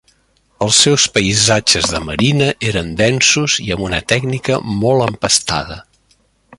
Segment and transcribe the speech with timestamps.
[0.67, 5.83] Els seus paisatges de marina eren densos i amb una tècnica molt empastada.